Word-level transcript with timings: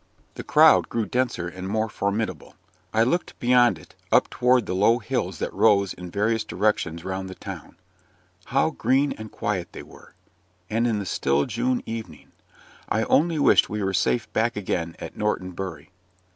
The 0.33 0.43
crowd 0.43 0.89
grew 0.89 1.05
denser 1.05 1.47
and 1.47 1.67
more 1.67 1.87
formidable. 1.87 2.55
I 2.91 3.03
looked 3.03 3.39
beyond 3.39 3.77
it, 3.77 3.93
up 4.11 4.31
towards 4.31 4.65
the 4.65 4.73
low 4.73 4.97
hills 4.97 5.37
that 5.37 5.53
rose 5.53 5.93
in 5.93 6.09
various 6.09 6.43
directions 6.43 7.05
round 7.05 7.29
the 7.29 7.35
town; 7.35 7.75
how 8.45 8.71
green 8.71 9.11
and 9.11 9.31
quiet 9.31 9.73
they 9.73 9.83
were, 9.83 10.15
in 10.71 10.97
the 10.97 11.05
still 11.05 11.45
June 11.45 11.83
evening! 11.85 12.31
I 12.89 13.03
only 13.03 13.37
wished 13.37 13.69
we 13.69 13.83
were 13.83 13.93
safe 13.93 14.25
back 14.33 14.55
again 14.55 14.95
at 14.97 15.15
Norton 15.17 15.51
Bury. 15.51 15.91